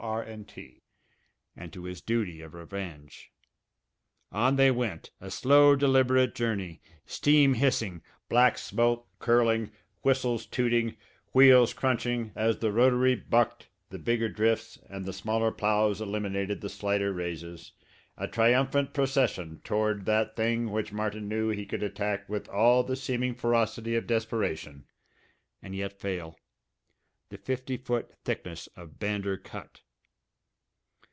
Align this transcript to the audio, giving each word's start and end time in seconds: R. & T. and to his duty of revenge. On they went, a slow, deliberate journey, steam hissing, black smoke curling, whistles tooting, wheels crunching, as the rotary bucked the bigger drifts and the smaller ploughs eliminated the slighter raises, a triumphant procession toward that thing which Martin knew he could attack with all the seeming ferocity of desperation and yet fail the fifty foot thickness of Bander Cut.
R. 0.00 0.24
& 0.42 0.46
T. 0.46 0.84
and 1.56 1.72
to 1.72 1.82
his 1.82 2.00
duty 2.00 2.40
of 2.40 2.54
revenge. 2.54 3.32
On 4.30 4.54
they 4.54 4.70
went, 4.70 5.10
a 5.20 5.28
slow, 5.28 5.74
deliberate 5.74 6.36
journey, 6.36 6.80
steam 7.04 7.54
hissing, 7.54 8.04
black 8.28 8.58
smoke 8.58 9.08
curling, 9.18 9.72
whistles 10.02 10.46
tooting, 10.46 10.96
wheels 11.32 11.74
crunching, 11.74 12.30
as 12.36 12.58
the 12.58 12.70
rotary 12.70 13.16
bucked 13.16 13.70
the 13.90 13.98
bigger 13.98 14.28
drifts 14.28 14.78
and 14.88 15.04
the 15.04 15.12
smaller 15.12 15.50
ploughs 15.50 16.00
eliminated 16.00 16.60
the 16.60 16.68
slighter 16.68 17.12
raises, 17.12 17.72
a 18.16 18.28
triumphant 18.28 18.94
procession 18.94 19.60
toward 19.64 20.04
that 20.04 20.36
thing 20.36 20.70
which 20.70 20.92
Martin 20.92 21.26
knew 21.26 21.48
he 21.48 21.66
could 21.66 21.82
attack 21.82 22.28
with 22.28 22.48
all 22.50 22.84
the 22.84 22.94
seeming 22.94 23.34
ferocity 23.34 23.96
of 23.96 24.06
desperation 24.06 24.86
and 25.60 25.74
yet 25.74 25.92
fail 25.98 26.38
the 27.30 27.36
fifty 27.36 27.76
foot 27.76 28.14
thickness 28.24 28.68
of 28.76 29.00
Bander 29.00 29.36
Cut. 29.42 29.80